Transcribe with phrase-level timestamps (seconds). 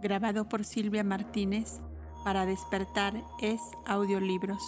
[0.00, 1.80] grabado por Silvia Martínez
[2.24, 4.62] para despertar es audiolibros.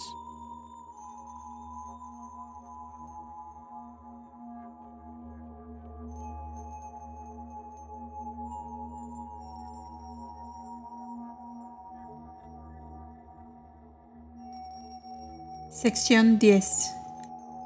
[15.69, 16.91] Sección 10.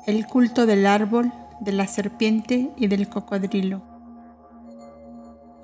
[0.08, 3.95] El culto del árbol, de la serpiente y del cocodrilo.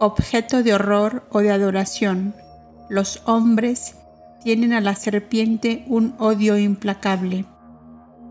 [0.04, 2.34] Objeto de horror o de adoración,
[2.90, 3.98] los hombres
[4.44, 7.46] tienen a la serpiente un odio implacable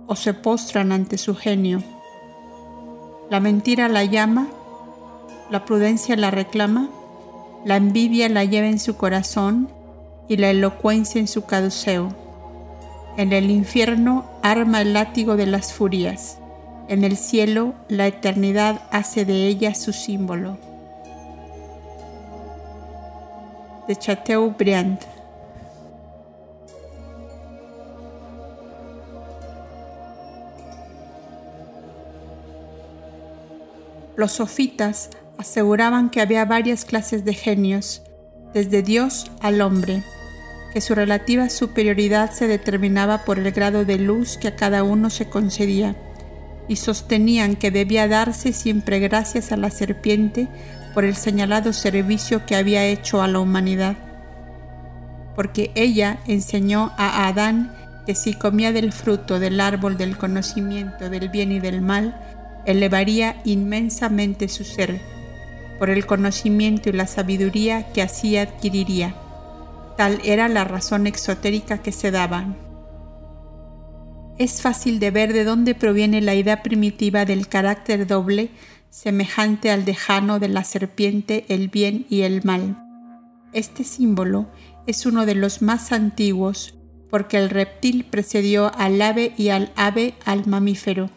[0.09, 1.81] o se postran ante su genio.
[3.31, 4.49] La mentira la llama,
[5.49, 6.91] la prudencia la reclama,
[7.65, 9.69] la envidia la lleva en su corazón
[10.27, 12.09] y la elocuencia en su caduceo.
[13.17, 16.37] En el infierno arma el látigo de las furias.
[16.89, 20.70] En el cielo la eternidad hace de ella su símbolo.
[23.91, 25.01] De Chateaubriand.
[34.15, 38.05] Los sofitas aseguraban que había varias clases de genios,
[38.55, 40.05] desde Dios al hombre,
[40.73, 45.11] que su relativa superioridad se determinaba por el grado de luz que a cada uno
[45.11, 45.97] se concedía,
[46.69, 50.47] y sostenían que debía darse siempre gracias a la serpiente
[50.95, 53.97] por el señalado servicio que había hecho a la humanidad,
[55.37, 57.75] porque ella enseñó a Adán
[58.07, 62.21] que si comía del fruto del árbol del conocimiento del bien y del mal,
[62.67, 65.01] elevaría inmensamente su ser
[65.79, 69.15] por el conocimiento y la sabiduría que así adquiriría.
[69.97, 72.57] Tal era la razón exotérica que se daban.
[74.39, 78.51] Es fácil de ver de dónde proviene la idea primitiva del carácter doble
[78.91, 82.77] semejante al dejano de la serpiente, el bien y el mal.
[83.53, 84.49] Este símbolo
[84.87, 86.75] es uno de los más antiguos
[87.11, 91.11] porque el reptil precedió al ave y al ave al mamífero.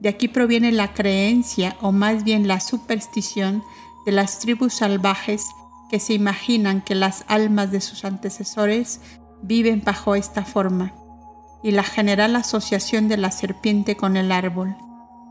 [0.00, 3.62] De aquí proviene la creencia, o más bien la superstición,
[4.04, 5.46] de las tribus salvajes
[5.90, 9.00] que se imaginan que las almas de sus antecesores
[9.42, 10.94] viven bajo esta forma,
[11.62, 14.76] y la general asociación de la serpiente con el árbol.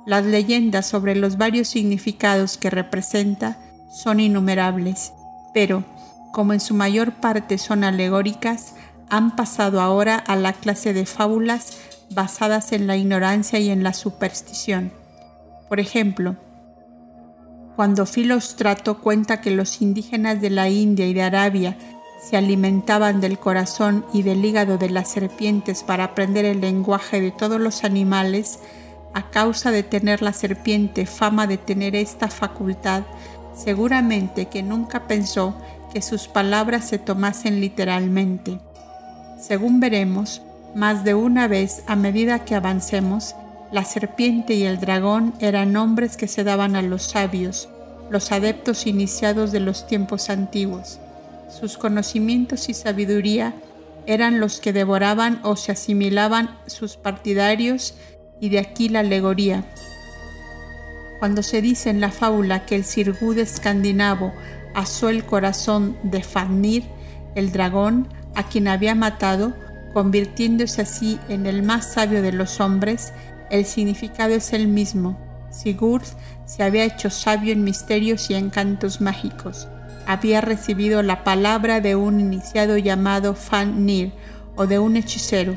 [0.06, 3.58] Las leyendas sobre los varios significados que representa
[3.92, 5.14] son innumerables,
[5.54, 5.84] pero,
[6.32, 8.76] como en su mayor parte son alegóricas,
[9.10, 11.78] han pasado ahora a la clase de fábulas
[12.12, 14.92] basadas en la ignorancia y en la superstición.
[15.70, 16.36] Por ejemplo,
[17.76, 21.78] cuando Filostrato cuenta que los indígenas de la India y de Arabia
[22.22, 27.32] se alimentaban del corazón y del hígado de las serpientes para aprender el lenguaje de
[27.32, 28.60] todos los animales,
[29.16, 33.04] a causa de tener la serpiente fama de tener esta facultad,
[33.56, 35.56] seguramente que nunca pensó
[35.94, 38.60] que sus palabras se tomasen literalmente.
[39.40, 40.42] Según veremos,
[40.76, 43.36] más de una vez, a medida que avancemos,
[43.72, 47.70] la serpiente y el dragón eran nombres que se daban a los sabios,
[48.10, 51.00] los adeptos iniciados de los tiempos antiguos.
[51.48, 53.54] Sus conocimientos y sabiduría
[54.08, 57.96] eran los que devoraban o se asimilaban sus partidarios
[58.40, 59.66] y de aquí la alegoría.
[61.20, 64.34] Cuando se dice en la fábula que el sirgud escandinavo
[64.74, 66.84] asó el corazón de Fafnir,
[67.36, 69.54] el dragón, a quien había matado,
[69.94, 73.14] convirtiéndose así en el más sabio de los hombres,
[73.50, 75.18] el significado es el mismo.
[75.50, 76.04] Sigurd
[76.46, 79.68] se había hecho sabio en misterios y encantos mágicos.
[80.06, 84.12] Había recibido la palabra de un iniciado llamado Fanir
[84.56, 85.56] o de un hechicero,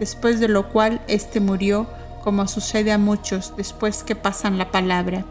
[0.00, 1.88] después de lo cual éste murió,
[2.26, 5.24] como sucede a muchos después que pasan la palabra.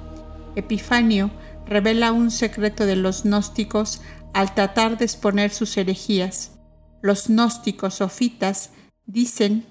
[0.56, 1.30] Epifanio
[1.66, 4.02] revela un secreto de los gnósticos
[4.34, 6.54] al tratar de exponer sus herejías.
[7.02, 8.70] Los gnósticos sofitas
[9.08, 9.66] dicen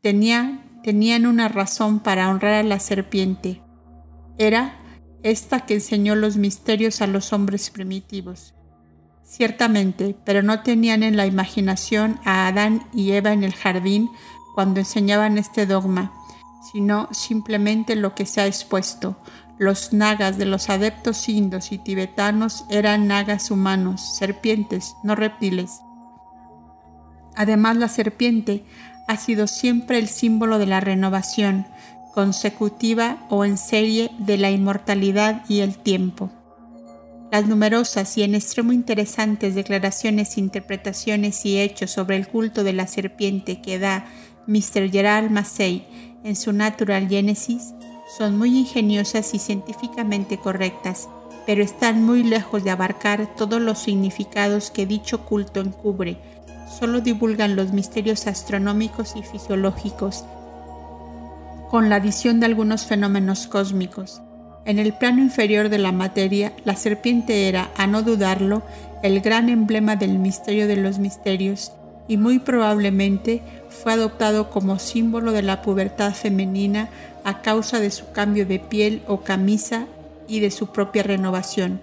[0.00, 3.60] tenía, tenían una razón para honrar a la serpiente.
[4.38, 4.80] Era
[5.22, 8.54] esta que enseñó los misterios a los hombres primitivos.
[9.22, 14.08] Ciertamente, pero no tenían en la imaginación a Adán y Eva en el jardín
[14.54, 16.14] cuando enseñaban este dogma,
[16.60, 19.16] sino simplemente lo que se ha expuesto.
[19.58, 25.80] Los nagas de los adeptos indos y tibetanos eran nagas humanos, serpientes, no reptiles.
[27.36, 28.64] Además, la serpiente
[29.06, 31.66] ha sido siempre el símbolo de la renovación
[32.14, 36.30] consecutiva o en serie de la inmortalidad y el tiempo.
[37.30, 42.88] Las numerosas y en extremo interesantes declaraciones, interpretaciones y hechos sobre el culto de la
[42.88, 44.06] serpiente que da
[44.48, 44.90] Mr.
[44.90, 45.86] Gerald Massey
[46.24, 47.74] en su Natural Genesis
[48.16, 51.08] son muy ingeniosas y científicamente correctas,
[51.46, 56.18] pero están muy lejos de abarcar todos los significados que dicho culto encubre.
[56.78, 60.24] Solo divulgan los misterios astronómicos y fisiológicos,
[61.70, 64.20] con la adición de algunos fenómenos cósmicos.
[64.64, 68.62] En el plano inferior de la materia, la serpiente era, a no dudarlo,
[69.02, 71.72] el gran emblema del misterio de los misterios
[72.10, 76.88] y muy probablemente fue adoptado como símbolo de la pubertad femenina
[77.22, 79.86] a causa de su cambio de piel o camisa
[80.26, 81.80] y de su propia renovación.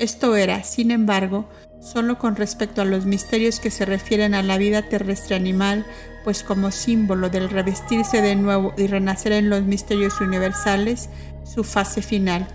[0.00, 1.44] Esto era, sin embargo,
[1.80, 5.86] solo con respecto a los misterios que se refieren a la vida terrestre animal,
[6.24, 11.08] pues como símbolo del revestirse de nuevo y renacer en los misterios universales,
[11.44, 12.48] su fase final,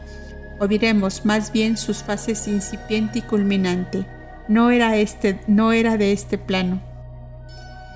[0.60, 4.06] o diremos más bien sus fases incipiente y culminante.
[4.52, 6.82] No era, este, no era de este plano.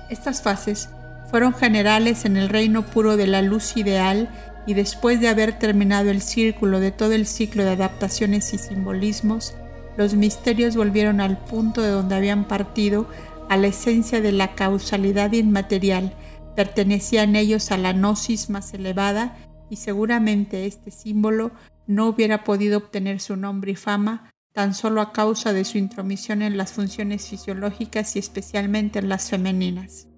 [0.08, 0.88] Estas fases
[1.30, 4.30] fueron generales en el reino puro de la luz ideal
[4.66, 9.54] y después de haber terminado el círculo de todo el ciclo de adaptaciones y simbolismos,
[9.98, 13.06] los misterios volvieron al punto de donde habían partido,
[13.50, 16.14] a la esencia de la causalidad inmaterial,
[16.54, 19.36] pertenecían ellos a la gnosis más elevada
[19.68, 21.50] y seguramente este símbolo
[21.86, 26.40] no hubiera podido obtener su nombre y fama tan solo a causa de su intromisión
[26.40, 30.08] en las funciones fisiológicas y especialmente en las femeninas.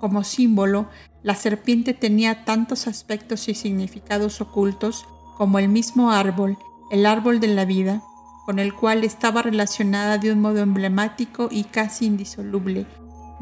[0.00, 0.88] Como símbolo,
[1.22, 5.04] la serpiente tenía tantos aspectos y significados ocultos
[5.36, 6.56] como el mismo árbol,
[6.90, 8.02] el árbol de la vida,
[8.46, 12.86] con el cual estaba relacionada de un modo emblemático y casi indisoluble,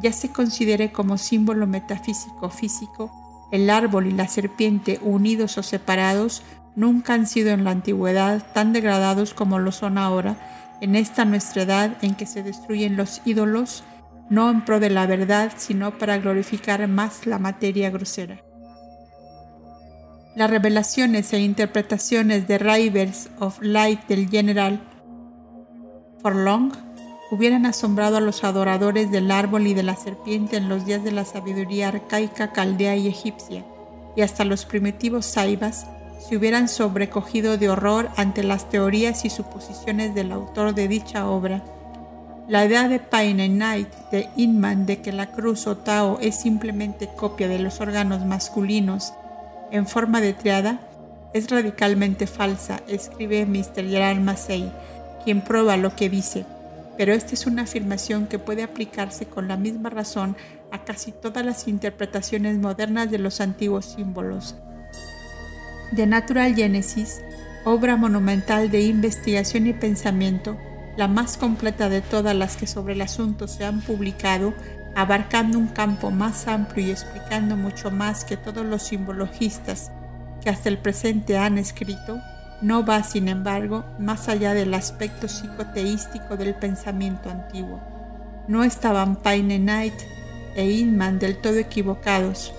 [0.03, 3.13] ya se considere como símbolo metafísico físico,
[3.53, 6.43] el árbol y la serpiente unidos o separados
[6.77, 10.37] nunca han sido en la antigüedad tan degradados como lo son ahora,
[10.81, 13.85] en esta nuestra edad en que se destruyen los ídolos,
[14.31, 18.43] no en pro de la verdad, sino para glorificar más la materia grosera.
[20.37, 24.81] Las revelaciones e interpretaciones de Rivers of Light del general
[26.23, 26.73] Forlong
[27.31, 31.12] hubieran asombrado a los adoradores del árbol y de la serpiente en los días de
[31.12, 33.65] la sabiduría arcaica caldea y egipcia,
[34.17, 35.87] y hasta los primitivos saibas
[36.21, 41.62] se hubieran sobrecogido de horror ante las teorías y suposiciones del autor de dicha obra.
[42.49, 47.09] La idea de Paine Knight de Inman de que la cruz o Tao es simplemente
[47.09, 49.12] copia de los órganos masculinos
[49.71, 50.81] en forma de triada
[51.33, 53.89] es radicalmente falsa, escribe Mr.
[53.89, 54.71] Gerald Massey,
[55.25, 56.45] quien prueba lo que dice.
[56.97, 60.37] Pero esta es una afirmación que puede aplicarse con la misma razón
[60.73, 64.57] a casi todas las interpretaciones modernas de los antiguos símbolos.
[65.95, 67.21] The Natural Genesis,
[67.65, 70.57] obra monumental de investigación y pensamiento,
[70.97, 74.55] la más completa de todas las que sobre el asunto se han publicado,
[74.95, 79.91] abarcando un campo más amplio y explicando mucho más que todos los simbologistas
[80.41, 82.21] que hasta el presente han escrito,
[82.63, 87.81] no va, sin embargo, más allá del aspecto psicoteístico del pensamiento antiguo.
[88.47, 89.95] No estaban Paine Knight
[90.55, 92.53] e Inman del todo equivocados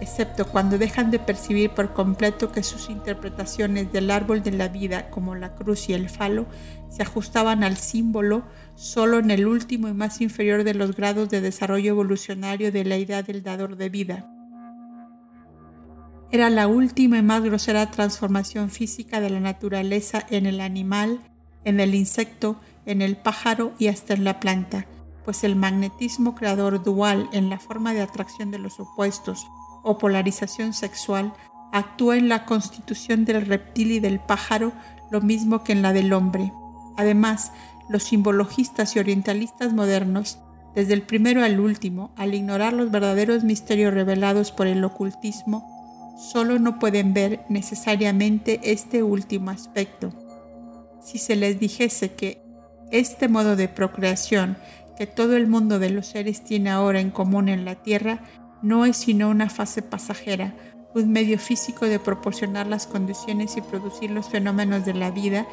[0.00, 5.10] excepto cuando dejan de percibir por completo que sus interpretaciones del árbol de la vida,
[5.10, 6.46] como la cruz y el falo,
[6.88, 11.40] se ajustaban al símbolo solo en el último y más inferior de los grados de
[11.40, 14.30] desarrollo evolucionario de la idea del dador de vida.
[16.32, 21.20] Era la última y más grosera transformación física de la naturaleza en el animal,
[21.64, 24.86] en el insecto, en el pájaro y hasta en la planta,
[25.24, 29.46] pues el magnetismo creador dual en la forma de atracción de los opuestos,
[29.82, 31.32] o polarización sexual
[31.72, 34.72] actúa en la constitución del reptil y del pájaro
[35.10, 36.52] lo mismo que en la del hombre.
[36.96, 37.52] Además,
[37.88, 40.38] los simbologistas y orientalistas modernos,
[40.74, 46.58] desde el primero al último, al ignorar los verdaderos misterios revelados por el ocultismo, solo
[46.58, 50.12] no pueden ver necesariamente este último aspecto.
[51.02, 52.42] Si se les dijese que
[52.92, 54.56] este modo de procreación
[54.96, 58.22] que todo el mundo de los seres tiene ahora en común en la Tierra
[58.62, 60.54] no es sino una fase pasajera,
[60.94, 65.46] un medio físico de proporcionar las condiciones y producir los fenómenos de la vida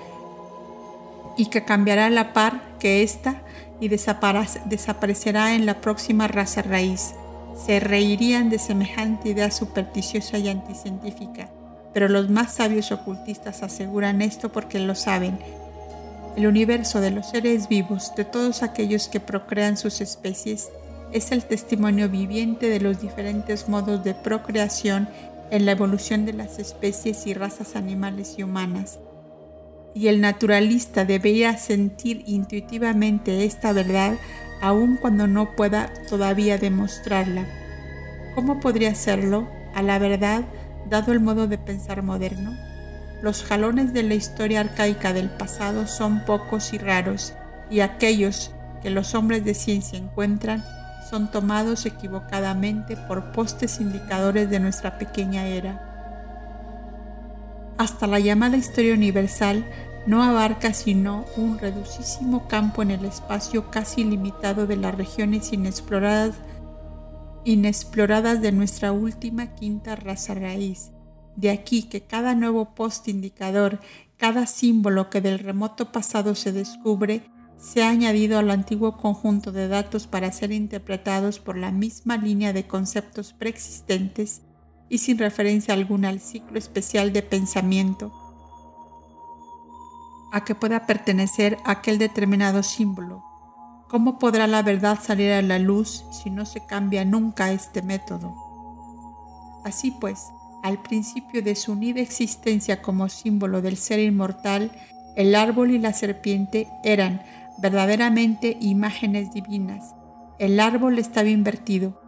[1.37, 3.41] y que cambiará a la par que ésta
[3.79, 7.13] y desaparecerá en la próxima raza raíz.
[7.65, 11.49] Se reirían de semejante idea supersticiosa y anticientífica,
[11.93, 15.39] pero los más sabios ocultistas aseguran esto porque lo saben.
[16.35, 20.69] El universo de los seres vivos, de todos aquellos que procrean sus especies,
[21.11, 25.09] es el testimonio viviente de los diferentes modos de procreación
[25.51, 28.99] en la evolución de las especies y razas animales y humanas.
[29.93, 34.17] Y el naturalista debería sentir intuitivamente esta verdad
[34.61, 37.45] aun cuando no pueda todavía demostrarla.
[38.35, 40.45] ¿Cómo podría hacerlo, a la verdad,
[40.89, 42.55] dado el modo de pensar moderno?
[43.21, 47.33] los jalones de la historia arcaica del pasado son pocos y raros,
[47.69, 50.63] y aquellos que los hombres de ciencia encuentran
[51.09, 55.83] son tomados equivocadamente por postes indicadores de nuestra pequeña era.
[57.77, 59.65] Hasta la llamada historia universal
[60.07, 66.35] no abarca sino un reducísimo campo en el espacio casi limitado de las regiones inexploradas,
[67.43, 70.91] inexploradas de nuestra última quinta raza raíz.
[71.35, 73.79] De aquí que cada nuevo post indicador,
[74.17, 79.67] cada símbolo que del remoto pasado se descubre, se ha añadido al antiguo conjunto de
[79.67, 84.41] datos para ser interpretados por la misma línea de conceptos preexistentes
[84.89, 88.13] y sin referencia alguna al ciclo especial de pensamiento
[90.31, 93.23] a que pueda pertenecer aquel determinado símbolo.
[93.89, 98.35] ¿Cómo podrá la verdad salir a la luz si no se cambia nunca este método?
[99.63, 100.27] Así pues,
[100.63, 104.71] al principio de su unida existencia como símbolo del ser inmortal,
[105.15, 107.21] el árbol y la serpiente eran
[107.57, 109.95] verdaderamente imágenes divinas.
[110.39, 112.01] El árbol estaba invertido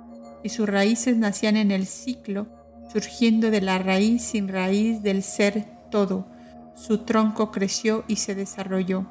[0.43, 2.47] y sus raíces nacían en el ciclo,
[2.91, 6.27] surgiendo de la raíz sin raíz del ser todo.
[6.75, 9.07] Su tronco creció y se desarrolló.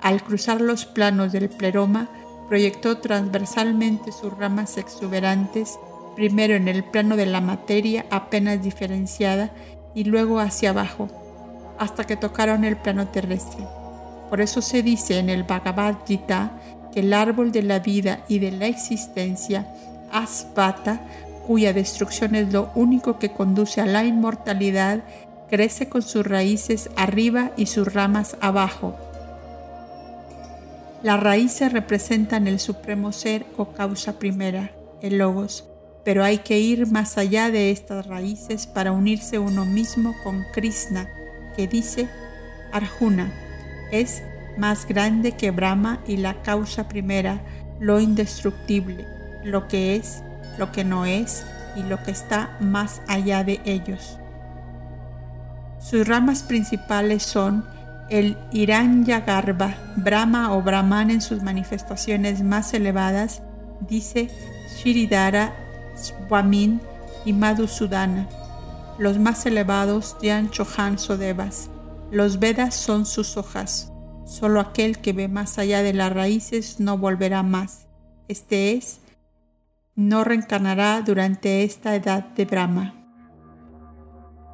[0.00, 2.08] Al cruzar los planos del pleroma,
[2.48, 5.78] proyectó transversalmente sus ramas exuberantes,
[6.16, 9.52] primero en el plano de la materia apenas diferenciada
[9.94, 11.08] y luego hacia abajo,
[11.78, 13.64] hasta que tocaron el plano terrestre.
[14.32, 16.52] Por eso se dice en el Bhagavad Gita
[16.90, 19.66] que el árbol de la vida y de la existencia,
[20.10, 21.02] Asvata,
[21.46, 25.04] cuya destrucción es lo único que conduce a la inmortalidad,
[25.50, 28.96] crece con sus raíces arriba y sus ramas abajo.
[31.02, 34.70] Las raíces representan el supremo ser o causa primera,
[35.02, 35.68] el logos,
[36.04, 41.06] pero hay que ir más allá de estas raíces para unirse uno mismo con Krishna,
[41.54, 42.08] que dice
[42.72, 43.30] Arjuna
[43.92, 44.24] es
[44.58, 47.40] más grande que Brahma y la causa primera,
[47.78, 49.06] lo indestructible,
[49.44, 50.22] lo que es,
[50.58, 51.46] lo que no es
[51.76, 54.18] y lo que está más allá de ellos.
[55.78, 57.64] Sus ramas principales son
[58.08, 63.42] el Garbha, Brahma o Brahman en sus manifestaciones más elevadas,
[63.80, 64.28] dice
[64.76, 65.54] Shiridara,
[65.96, 66.80] Swamin
[67.24, 68.28] y Madhusudana.
[68.98, 71.71] Los más elevados, Jan Chohan Sodevas.
[72.12, 73.90] Los Vedas son sus hojas.
[74.26, 77.86] Solo aquel que ve más allá de las raíces no volverá más.
[78.28, 79.00] Este es,
[79.96, 82.92] no reencarnará durante esta edad de Brahma.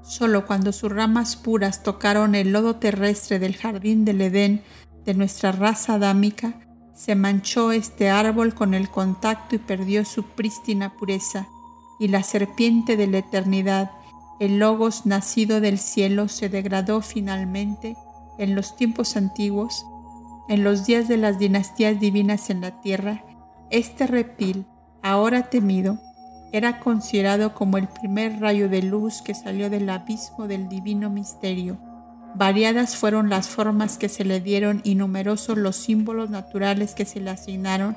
[0.04, 4.62] Solo cuando sus ramas puras tocaron el lodo terrestre del jardín del Edén
[5.04, 6.60] de nuestra raza adámica,
[6.94, 11.48] se manchó este árbol con el contacto y perdió su prístina pureza,
[11.98, 13.90] y la serpiente de la eternidad
[14.40, 17.96] el logos nacido del cielo se degradó finalmente
[18.38, 19.84] en los tiempos antiguos,
[20.48, 23.24] en los días de las dinastías divinas en la tierra,
[23.70, 24.64] este reptil,
[25.02, 25.98] ahora temido,
[26.52, 31.78] era considerado como el primer rayo de luz que salió del abismo del divino misterio.
[32.34, 37.20] Variadas fueron las formas que se le dieron y numerosos los símbolos naturales que se
[37.20, 37.96] le asignaron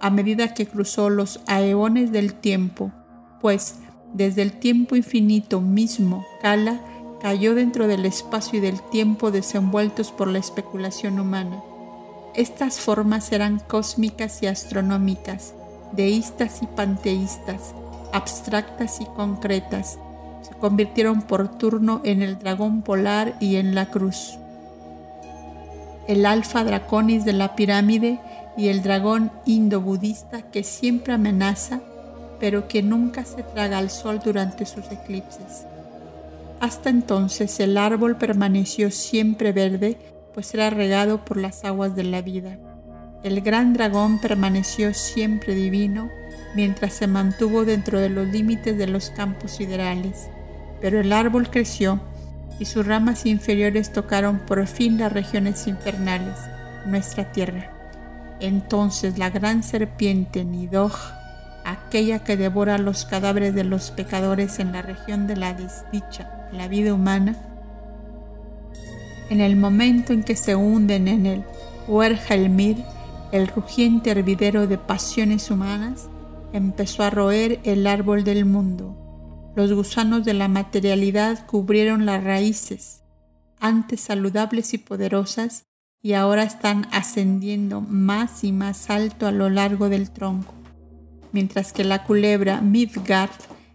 [0.00, 2.92] a medida que cruzó los aeones del tiempo,
[3.40, 3.76] pues
[4.12, 6.80] desde el tiempo infinito mismo, Kala
[7.22, 11.62] cayó dentro del espacio y del tiempo desenvueltos por la especulación humana.
[12.34, 15.54] Estas formas eran cósmicas y astronómicas,
[15.92, 17.74] deístas y panteístas,
[18.12, 19.98] abstractas y concretas.
[20.42, 24.36] Se convirtieron por turno en el dragón polar y en la cruz.
[26.06, 28.18] El alfa draconis de la pirámide
[28.56, 31.80] y el dragón indo-budista que siempre amenaza
[32.42, 35.64] pero que nunca se traga al sol durante sus eclipses.
[36.58, 39.96] Hasta entonces el árbol permaneció siempre verde,
[40.34, 42.58] pues era regado por las aguas de la vida.
[43.22, 46.10] El gran dragón permaneció siempre divino,
[46.56, 50.26] mientras se mantuvo dentro de los límites de los campos siderales.
[50.80, 52.00] Pero el árbol creció
[52.58, 56.38] y sus ramas inferiores tocaron por fin las regiones infernales,
[56.86, 57.70] nuestra tierra.
[58.40, 61.21] Entonces la gran serpiente Nidoj
[61.72, 66.68] aquella que devora los cadáveres de los pecadores en la región de la desdicha, la
[66.68, 67.36] vida humana,
[69.30, 71.44] en el momento en que se hunden en el
[71.88, 72.84] Huergelmir,
[73.32, 76.08] el rugiente hervidero de pasiones humanas,
[76.52, 78.94] empezó a roer el árbol del mundo.
[79.56, 83.02] Los gusanos de la materialidad cubrieron las raíces,
[83.58, 85.64] antes saludables y poderosas,
[86.02, 90.61] y ahora están ascendiendo más y más alto a lo largo del tronco
[91.32, 93.30] mientras que la culebra Midgard,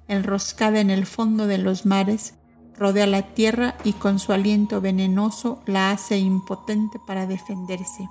[0.08, 2.36] enroscada en el fondo de los mares,
[2.78, 8.08] rodea la tierra y con su aliento venenoso la hace impotente para defenderse.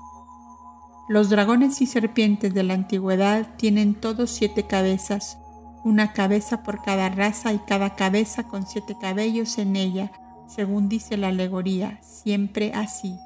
[1.08, 5.38] Los dragones y serpientes de la antigüedad tienen todos siete cabezas,
[5.84, 10.10] una cabeza por cada raza y cada cabeza con siete cabellos en ella,
[10.48, 13.16] según dice la alegoría, siempre así.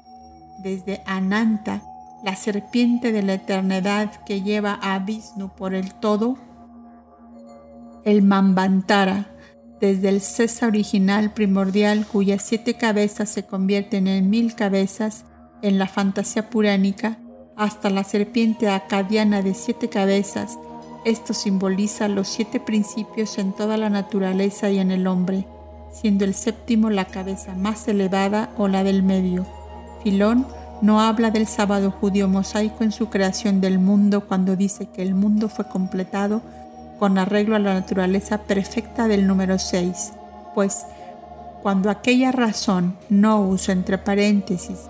[0.63, 1.81] Desde Ananta,
[2.23, 6.37] la serpiente de la eternidad que lleva a Vishnu por el todo,
[8.03, 9.27] el Mambantara,
[9.79, 15.25] desde el César original primordial cuyas siete cabezas se convierten en mil cabezas
[15.63, 17.17] en la fantasía puránica,
[17.57, 20.57] hasta la serpiente acadiana de siete cabezas.
[21.03, 25.47] Esto simboliza los siete principios en toda la naturaleza y en el hombre,
[25.91, 29.45] siendo el séptimo la cabeza más elevada o la del medio.
[30.03, 30.45] Filón
[30.81, 35.13] no habla del sábado judío mosaico en su creación del mundo cuando dice que el
[35.13, 36.41] mundo fue completado
[36.99, 40.13] con arreglo a la naturaleza perfecta del número 6,
[40.53, 40.85] pues
[41.61, 44.89] cuando aquella razón no uso entre paréntesis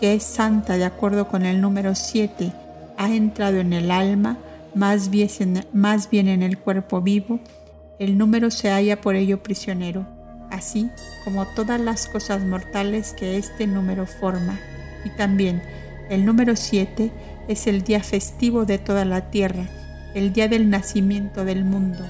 [0.00, 2.52] que es santa de acuerdo con el número 7
[2.96, 4.38] ha entrado en el alma,
[4.74, 7.38] más bien, más bien en el cuerpo vivo,
[7.98, 10.06] el número se halla por ello prisionero,
[10.50, 10.90] así
[11.24, 14.58] como todas las cosas mortales que este número forma.
[15.04, 15.62] Y también
[16.08, 17.10] el número 7
[17.48, 19.66] es el día festivo de toda la tierra,
[20.14, 22.04] el día del nacimiento del mundo.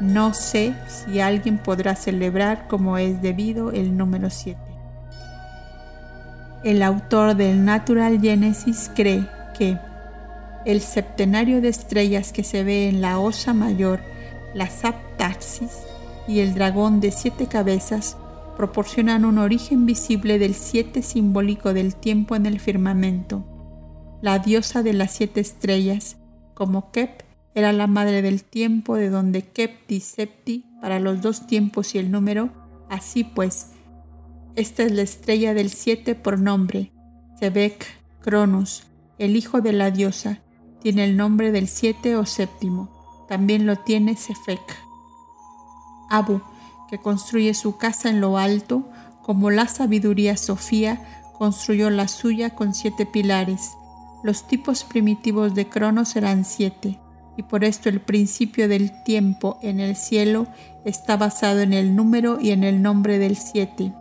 [0.00, 4.58] No sé si alguien podrá celebrar como es debido el número 7.
[6.64, 9.78] El autor del Natural Genesis cree que
[10.64, 14.00] el septenario de estrellas que se ve en la Osa Mayor,
[14.54, 15.82] la Saptaxis
[16.26, 18.16] y el dragón de siete cabezas
[18.56, 23.44] proporcionan un origen visible del siete simbólico del tiempo en el firmamento.
[24.22, 26.16] La diosa de las siete estrellas,
[26.54, 27.22] como Kep,
[27.54, 32.10] era la madre del tiempo, de donde Kepti Septi para los dos tiempos y el
[32.10, 32.50] número.
[32.88, 33.72] Así pues,
[34.56, 36.92] esta es la estrella del siete por nombre.
[37.38, 37.84] Sebek,
[38.20, 38.84] Cronus,
[39.18, 40.40] el hijo de la diosa,
[40.80, 43.26] tiene el nombre del siete o séptimo.
[43.28, 44.60] También lo tiene Sefek.
[46.10, 46.40] Abu,
[46.88, 48.88] que construye su casa en lo alto,
[49.22, 51.00] como la sabiduría Sofía,
[51.32, 53.72] construyó la suya con siete pilares.
[54.22, 56.98] Los tipos primitivos de Cronos eran siete
[57.36, 60.46] y por esto el principio del tiempo en el cielo
[60.84, 63.92] está basado en el número y en el nombre del siete.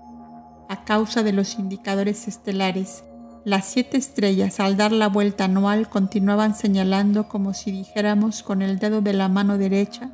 [0.69, 3.03] A causa de los indicadores estelares,
[3.43, 8.79] las siete estrellas al dar la vuelta anual continuaban señalando como si dijéramos con el
[8.79, 10.11] dedo de la mano derecha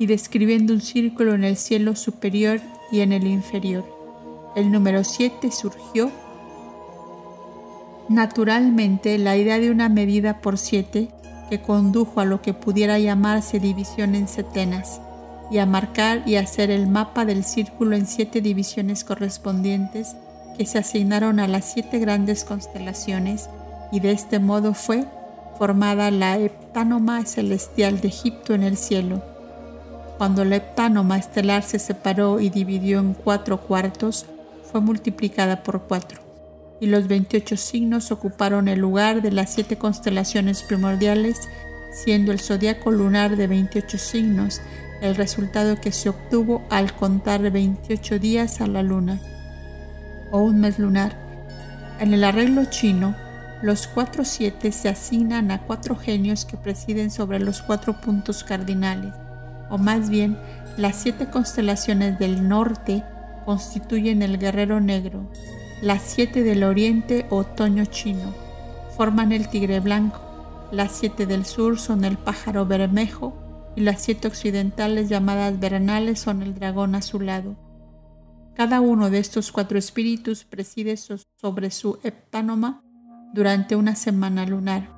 [0.00, 2.60] y describiendo un círculo en el cielo superior
[2.90, 3.84] y en el inferior.
[4.56, 6.10] El número siete surgió
[8.08, 11.10] naturalmente la idea de una medida por siete
[11.50, 15.02] que condujo a lo que pudiera llamarse división en setenas
[15.50, 20.16] y a marcar y hacer el mapa del círculo en siete divisiones correspondientes
[20.56, 23.50] que se asignaron a las siete grandes constelaciones
[23.92, 25.04] y de este modo fue
[25.58, 29.29] formada la heptánoma celestial de Egipto en el cielo.
[30.20, 34.26] Cuando la heptánoma estelar se separó y dividió en cuatro cuartos,
[34.70, 36.20] fue multiplicada por cuatro
[36.78, 41.48] y los 28 signos ocuparon el lugar de las siete constelaciones primordiales,
[41.90, 44.60] siendo el zodiaco lunar de 28 signos
[45.00, 49.18] el resultado que se obtuvo al contar 28 días a la luna,
[50.32, 51.16] o un mes lunar.
[51.98, 53.16] En el arreglo chino,
[53.62, 59.14] los cuatro siete se asignan a cuatro genios que presiden sobre los cuatro puntos cardinales,
[59.70, 60.36] o más bien
[60.76, 63.04] las siete constelaciones del norte
[63.44, 65.30] constituyen el guerrero negro,
[65.82, 68.34] las siete del oriente, otoño chino,
[68.96, 70.20] forman el tigre blanco.
[70.72, 76.42] Las siete del sur son el pájaro bermejo y las siete occidentales llamadas vernales son
[76.42, 77.56] el dragón azulado.
[78.54, 82.82] Cada uno de estos cuatro espíritus preside sobre su heptánoma
[83.32, 84.90] durante una semana lunar.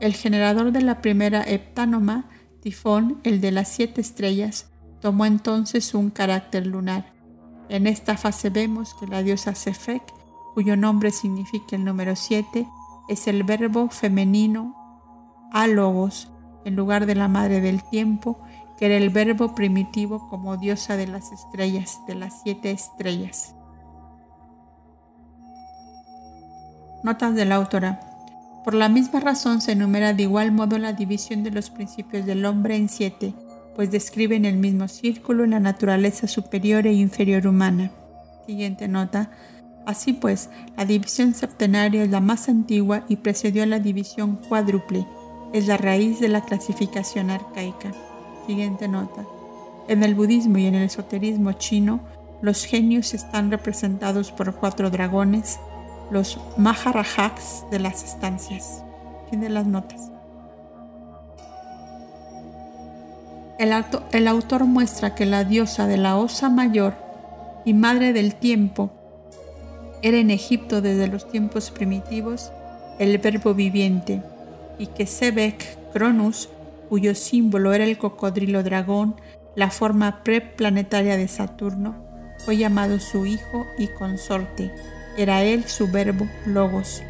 [0.00, 2.28] El generador de la primera heptánoma,
[2.60, 4.70] Tifón, el de las siete estrellas,
[5.00, 7.12] tomó entonces un carácter lunar.
[7.68, 10.02] En esta fase vemos que la diosa Sefek,
[10.54, 12.66] cuyo nombre significa el número 7,
[13.08, 14.76] es el verbo femenino
[15.52, 16.30] álogos
[16.64, 18.40] en lugar de la madre del tiempo,
[18.76, 23.54] que era el verbo primitivo como diosa de las estrellas, de las siete estrellas.
[27.02, 28.09] Notas de la autora.
[28.64, 32.44] Por la misma razón se enumera de igual modo la división de los principios del
[32.44, 33.34] hombre en siete,
[33.74, 37.90] pues describen el mismo círculo en la naturaleza superior e inferior humana.
[38.46, 39.30] Siguiente nota.
[39.86, 45.06] Así pues, la división septenaria es la más antigua y precedió a la división cuádruple.
[45.54, 47.92] Es la raíz de la clasificación arcaica.
[48.46, 49.24] Siguiente nota.
[49.88, 52.00] En el budismo y en el esoterismo chino,
[52.42, 55.58] Los genios están representados por cuatro dragones,
[56.10, 58.84] los Maharajaks de las estancias.
[59.30, 60.10] De las notas.
[63.60, 63.72] El,
[64.10, 66.94] el autor muestra que la diosa de la Osa Mayor
[67.64, 68.90] y madre del tiempo
[70.02, 72.50] era en Egipto desde los tiempos primitivos
[72.98, 74.22] el verbo viviente
[74.78, 76.48] y que Sebek Cronus,
[76.88, 79.14] cuyo símbolo era el cocodrilo dragón,
[79.54, 81.94] la forma preplanetaria de Saturno,
[82.44, 84.72] fue llamado su hijo y consorte.
[85.16, 87.02] Era él su verbo logos.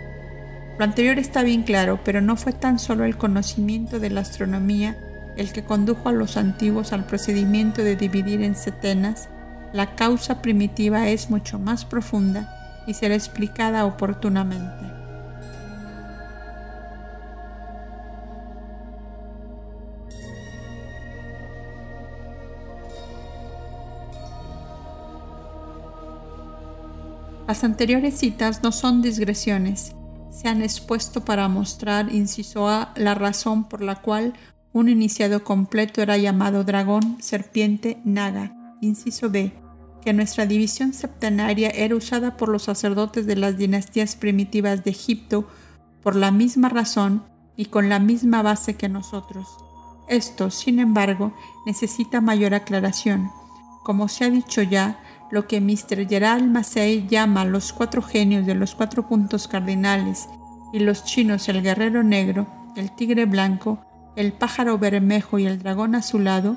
[0.78, 4.96] Lo anterior está bien claro, pero no fue tan solo el conocimiento de la astronomía
[5.36, 9.28] el que condujo a los antiguos al procedimiento de dividir en setenas,
[9.72, 14.99] la causa primitiva es mucho más profunda y será explicada oportunamente.
[27.50, 29.96] Las anteriores citas no son digresiones,
[30.30, 34.34] se han expuesto para mostrar, inciso A, la razón por la cual
[34.72, 38.54] un iniciado completo era llamado dragón, serpiente, naga.
[38.80, 39.52] Inciso B,
[40.00, 45.48] que nuestra división septenaria era usada por los sacerdotes de las dinastías primitivas de Egipto
[46.04, 47.24] por la misma razón
[47.56, 49.48] y con la misma base que nosotros.
[50.08, 51.34] Esto, sin embargo,
[51.66, 53.28] necesita mayor aclaración.
[53.82, 56.08] Como se ha dicho ya, lo que Mr.
[56.08, 60.28] Gerald Massey llama los cuatro genios de los cuatro puntos cardinales
[60.72, 63.80] y los chinos el guerrero negro, el tigre blanco,
[64.16, 66.56] el pájaro bermejo y el dragón azulado,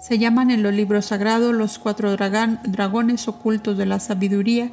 [0.00, 4.70] se llaman en los libros sagrados los cuatro dragones ocultos de la sabiduría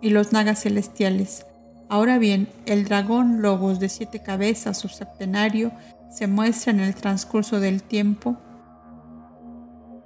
[0.00, 1.44] y los nagas celestiales.
[1.88, 5.72] Ahora bien, el dragón logos de siete cabezas o septenario
[6.10, 8.36] se muestra en el transcurso del tiempo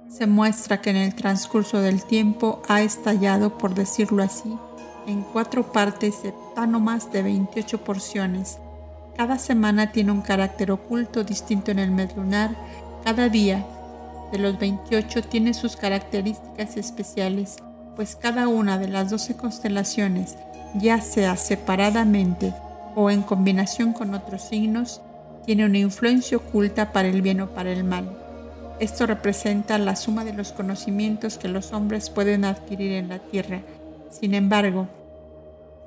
[0.09, 4.57] se muestra que en el transcurso del tiempo ha estallado, por decirlo así,
[5.07, 8.57] en cuatro partes septánomas de 28 porciones.
[9.15, 12.55] Cada semana tiene un carácter oculto distinto en el mes lunar.
[13.03, 13.65] Cada día
[14.31, 17.57] de los 28 tiene sus características especiales,
[17.95, 20.37] pues cada una de las 12 constelaciones,
[20.75, 22.53] ya sea separadamente
[22.95, 25.01] o en combinación con otros signos,
[25.45, 28.18] tiene una influencia oculta para el bien o para el mal.
[28.79, 33.61] Esto representa la suma de los conocimientos que los hombres pueden adquirir en la tierra.
[34.09, 34.87] Sin embargo,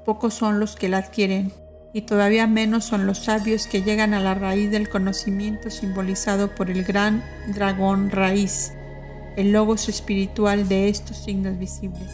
[0.05, 1.52] pocos son los que la adquieren
[1.94, 6.70] y todavía menos son los sabios que llegan a la raíz del conocimiento simbolizado por
[6.70, 7.22] el gran
[7.55, 8.72] dragón raíz,
[9.37, 12.11] el logos espiritual de estos signos visibles.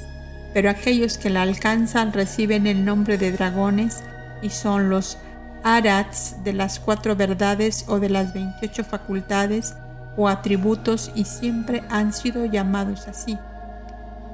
[0.54, 4.04] Pero aquellos que la alcanzan reciben el nombre de dragones
[4.42, 5.18] y son los
[5.64, 9.74] arats de las cuatro verdades o de las 28 facultades
[10.18, 13.38] o atributos y siempre han sido llamados así.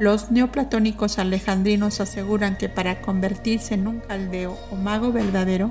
[0.00, 5.70] Los neoplatónicos alejandrinos aseguran que para convertirse en un caldeo o mago verdadero,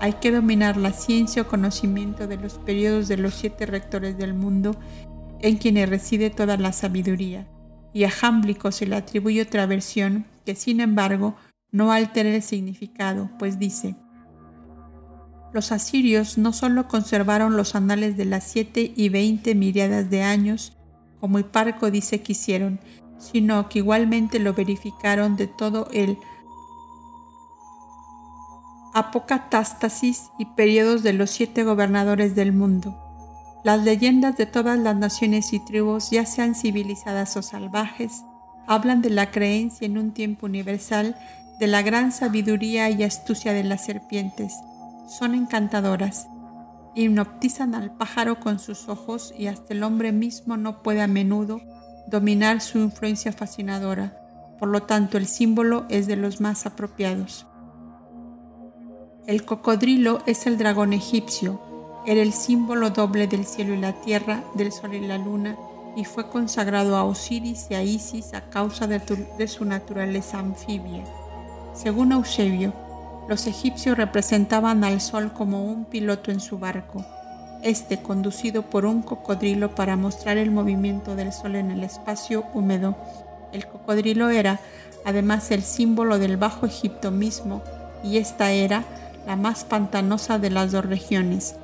[0.00, 4.34] hay que dominar la ciencia o conocimiento de los periodos de los siete rectores del
[4.34, 4.76] mundo
[5.40, 7.46] en quienes reside toda la sabiduría.
[7.94, 11.36] Y a Jámblico se le atribuye otra versión que sin embargo
[11.70, 13.94] no altera el significado, pues dice,
[15.52, 20.76] los asirios no solo conservaron los anales de las siete y veinte miriadas de años,
[21.20, 22.80] como Hiparco dice que hicieron,
[23.18, 26.18] sino que igualmente lo verificaron de todo el
[28.94, 32.96] apocatástasis y periodos de los siete gobernadores del mundo.
[33.64, 38.24] Las leyendas de todas las naciones y tribus, ya sean civilizadas o salvajes,
[38.66, 41.16] hablan de la creencia en un tiempo universal
[41.58, 44.54] de la gran sabiduría y astucia de las serpientes,
[45.08, 46.28] son encantadoras,
[46.94, 51.60] hipnotizan al pájaro con sus ojos y hasta el hombre mismo no puede a menudo
[52.06, 54.16] dominar su influencia fascinadora,
[54.58, 57.46] por lo tanto el símbolo es de los más apropiados.
[59.26, 61.60] El cocodrilo es el dragón egipcio,
[62.06, 65.56] era el símbolo doble del cielo y la tierra, del sol y la luna,
[65.96, 71.04] y fue consagrado a Osiris y a Isis a causa de, su naturaleza anfibia.
[71.74, 72.72] Según Eusebio,
[73.28, 77.04] los egipcios representaban al sol como un piloto en su barco,
[77.62, 82.96] este conducido por un cocodrilo para mostrar el movimiento del sol en el espacio húmedo.
[83.52, 84.60] El cocodrilo era
[85.04, 87.62] además el símbolo del Bajo Egipto mismo
[88.02, 88.84] y esta era
[89.26, 91.56] la más pantanosa de las dos regiones.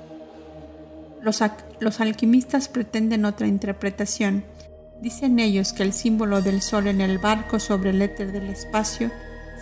[1.22, 1.42] Los,
[1.80, 4.44] los, alquimistas pretenden otra interpretación.
[5.00, 9.10] Dicen ellos que el símbolo del sol en el barco sobre el éter del espacio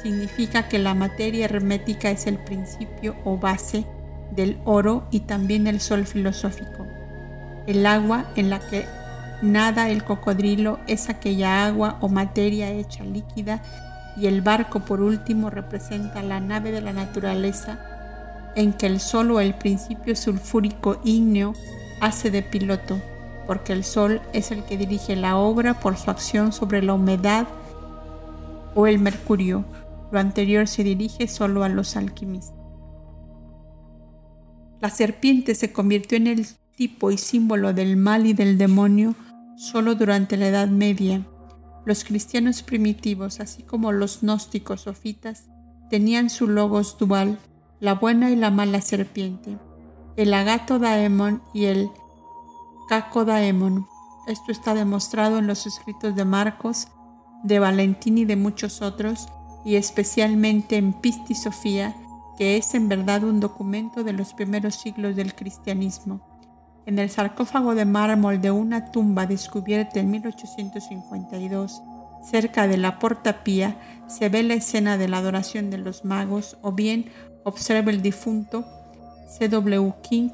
[0.03, 3.85] significa que la materia hermética es el principio o base
[4.31, 6.87] del oro y también el sol filosófico.
[7.67, 8.87] El agua en la que
[9.43, 13.61] Nada el cocodrilo es aquella agua o materia hecha líquida
[14.17, 17.81] y el barco por último representa la nave de la naturaleza
[18.55, 21.55] en que el sol o el principio sulfúrico ígneo
[22.01, 23.01] hace de piloto,
[23.49, 27.49] porque el sol es el que dirige la obra por su acción sobre la humedad
[28.77, 29.65] o el mercurio.
[30.13, 32.55] Lo anterior se dirige solo a los alquimistas.
[34.81, 36.47] La serpiente se convirtió en el
[36.77, 39.15] tipo y símbolo del mal y del demonio
[39.57, 41.27] solo durante la Edad Media.
[41.87, 45.49] Los cristianos primitivos, así como los gnósticos sofitas,
[45.89, 47.39] tenían su logos dual,
[47.81, 49.57] la buena y la mala serpiente,
[50.17, 51.89] el agato daemon y el
[52.89, 53.87] caco daemon.
[54.27, 56.89] Esto está demostrado en los escritos de Marcos,
[57.45, 59.29] de Valentín y de muchos otros,
[59.65, 61.95] y especialmente en Pisti Sofía,
[62.37, 66.21] que es en verdad un documento de los primeros siglos del cristianismo.
[66.87, 71.81] En el sarcófago de mármol de una tumba descubierta en 1852,
[72.23, 73.77] cerca de la Porta Pía,
[74.09, 77.07] se ve la escena de la adoración de los magos, o bien
[77.45, 78.65] observa el difunto
[79.39, 79.95] C.W.
[80.03, 80.31] King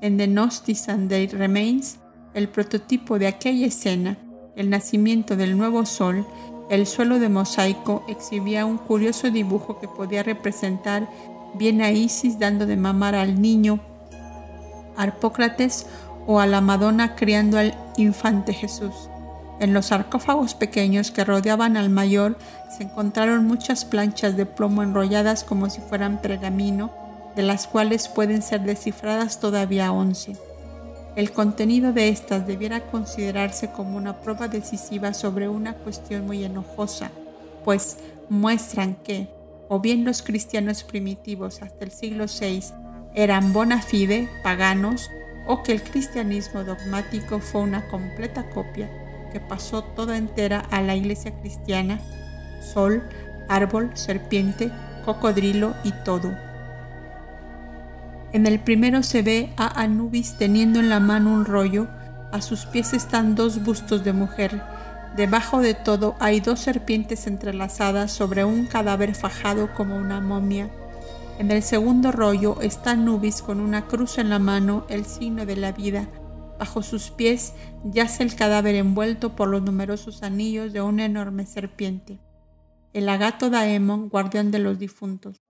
[0.00, 1.98] en The Gnostics and Their Remains,
[2.34, 4.18] el prototipo de aquella escena,
[4.56, 6.26] el nacimiento del nuevo sol,
[6.68, 11.08] el suelo de mosaico exhibía un curioso dibujo que podía representar
[11.54, 13.80] bien a Isis dando de mamar al niño
[14.96, 15.86] Arpócrates
[16.26, 19.10] o a la Madonna criando al infante Jesús.
[19.60, 22.38] En los sarcófagos pequeños que rodeaban al mayor
[22.76, 26.90] se encontraron muchas planchas de plomo enrolladas como si fueran pergamino,
[27.36, 30.36] de las cuales pueden ser descifradas todavía once.
[31.16, 37.12] El contenido de estas debiera considerarse como una prueba decisiva sobre una cuestión muy enojosa,
[37.64, 37.98] pues
[38.28, 39.28] muestran que,
[39.68, 42.64] o bien los cristianos primitivos hasta el siglo VI
[43.14, 45.08] eran bona fide, paganos,
[45.46, 48.90] o que el cristianismo dogmático fue una completa copia
[49.32, 52.00] que pasó toda entera a la iglesia cristiana,
[52.60, 53.02] sol,
[53.48, 54.70] árbol, serpiente,
[55.04, 56.34] cocodrilo y todo.
[58.34, 61.86] En el primero se ve a Anubis teniendo en la mano un rollo,
[62.32, 64.60] a sus pies están dos bustos de mujer,
[65.16, 70.68] debajo de todo hay dos serpientes entrelazadas sobre un cadáver fajado como una momia.
[71.38, 75.54] En el segundo rollo está Anubis con una cruz en la mano, el signo de
[75.54, 76.08] la vida.
[76.58, 77.52] Bajo sus pies
[77.84, 82.18] yace el cadáver envuelto por los numerosos anillos de una enorme serpiente.
[82.94, 85.40] El agato Daemon, guardián de los difuntos.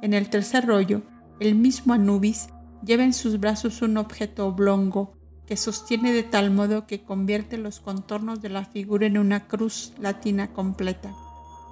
[0.00, 1.02] En el tercer rollo
[1.40, 2.48] el mismo Anubis
[2.84, 5.14] lleva en sus brazos un objeto oblongo
[5.46, 9.92] que sostiene de tal modo que convierte los contornos de la figura en una cruz
[9.98, 11.14] latina completa.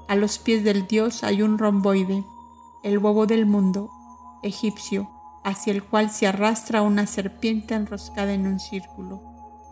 [0.08, 2.24] A los pies del dios hay un romboide,
[2.82, 3.90] el huevo del mundo,
[4.42, 5.08] egipcio,
[5.44, 9.22] hacia el cual se arrastra una serpiente enroscada en un círculo.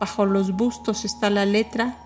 [0.00, 1.98] Bajo los bustos está la letra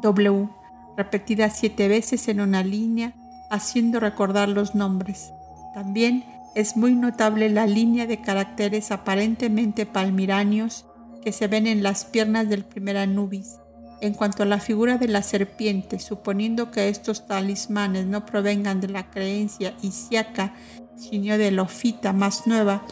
[0.00, 0.48] W,
[0.96, 3.14] repetida siete veces en una línea,
[3.50, 5.32] haciendo recordar los nombres.
[5.74, 10.84] También es muy notable la línea de caracteres aparentemente palmiraños
[11.24, 13.58] que se ven en las piernas del primer Anubis.
[14.00, 18.88] En cuanto a la figura de la serpiente, suponiendo que estos talismanes no provengan de
[18.88, 20.54] la creencia isiaca,
[20.96, 22.82] sino de la más nueva,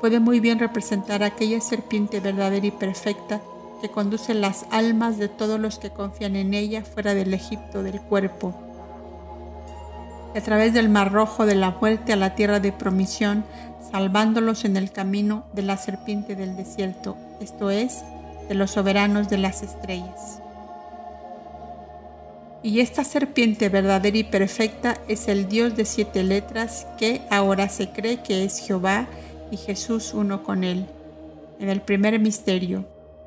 [0.00, 3.42] puede muy bien representar aquella serpiente verdadera y perfecta
[3.82, 8.00] que conduce las almas de todos los que confían en ella fuera del Egipto del
[8.00, 8.67] cuerpo
[10.34, 13.44] a través del mar rojo de la muerte a la tierra de promisión,
[13.90, 18.04] salvándolos en el camino de la serpiente del desierto, esto es,
[18.48, 20.40] de los soberanos de las estrellas.
[22.62, 27.90] Y esta serpiente verdadera y perfecta es el Dios de siete letras que ahora se
[27.90, 29.06] cree que es Jehová
[29.50, 30.86] y Jesús uno con él.
[31.60, 32.84] En el primer misterio,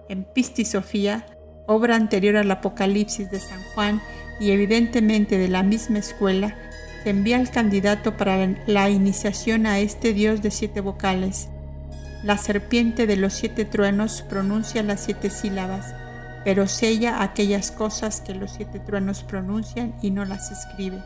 [0.09, 1.25] en Pisti Sofía,
[1.65, 4.01] obra anterior al Apocalipsis de San Juan
[4.39, 6.55] y evidentemente de la misma escuela,
[7.05, 11.49] envía al candidato para la iniciación a este dios de siete vocales.
[12.23, 15.95] La serpiente de los siete truenos pronuncia las siete sílabas,
[16.45, 21.01] pero sella aquellas cosas que los siete truenos pronuncian y no las escribe,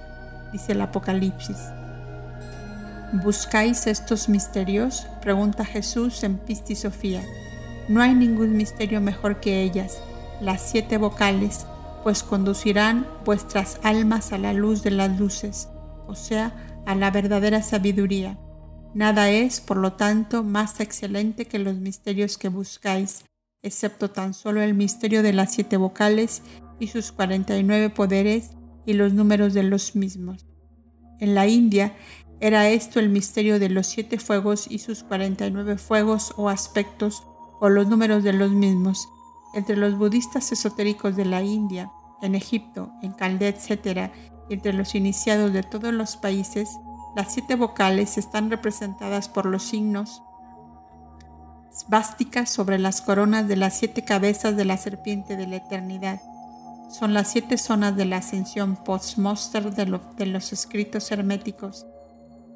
[0.51, 1.57] dice el Apocalipsis.
[3.13, 5.07] ¿Buscáis estos misterios?
[5.21, 7.23] pregunta Jesús en Pisti Sofía.
[7.87, 10.01] No hay ningún misterio mejor que ellas,
[10.41, 11.65] las siete vocales,
[12.03, 15.69] pues conducirán vuestras almas a la luz de las luces
[16.07, 18.39] o sea, a la verdadera sabiduría.
[18.93, 23.25] Nada es, por lo tanto, más excelente que los misterios que buscáis,
[23.61, 26.43] excepto tan solo el misterio de las siete vocales
[26.79, 28.51] y sus 49 poderes
[28.85, 30.45] y los números de los mismos.
[31.19, 31.93] En la India
[32.39, 37.23] era esto el misterio de los siete fuegos y sus 49 fuegos o aspectos
[37.59, 39.09] o los números de los mismos,
[39.53, 41.89] Entre los budistas esotéricos de la India,
[42.21, 44.11] en Egipto, en Caldea, etc.,
[44.49, 46.69] entre los iniciados de todos los países,
[47.15, 50.21] las siete vocales están representadas por los signos
[51.75, 56.21] svásticas sobre las coronas de las siete cabezas de la serpiente de la eternidad.
[56.89, 61.85] Son las siete zonas de la ascensión post-monster de, de los escritos herméticos,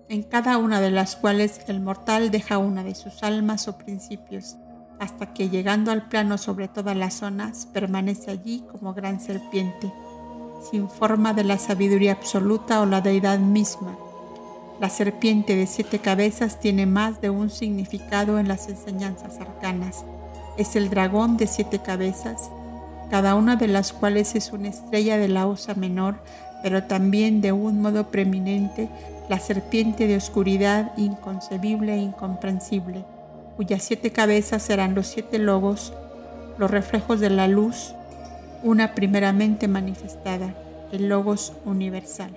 [0.08, 4.58] en cada una de las cuales el mortal deja una de sus almas o principios,
[5.00, 9.92] hasta que llegando al plano sobre todas las zonas permanece allí como gran serpiente,
[10.62, 13.98] sin forma de la sabiduría absoluta o la deidad misma
[14.80, 20.06] la serpiente de siete cabezas tiene más de un significado en las enseñanzas arcanas.
[20.58, 22.50] Es el dragón de siete cabezas,
[23.10, 26.24] cada una de las cuales es una estrella de la osa menor,
[26.64, 28.88] pero también de un modo preeminente
[29.28, 33.04] la serpiente de oscuridad inconcebible e incomprensible,
[33.58, 35.92] cuyas siete cabezas serán los siete logos,
[36.58, 37.96] los reflejos de la luz,
[38.64, 40.54] una primeramente manifestada,
[40.92, 42.32] el logos universal.